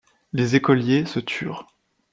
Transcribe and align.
Les 0.33 0.55
écoliers 0.55 1.05
se 1.05 1.19
turent. 1.19 1.67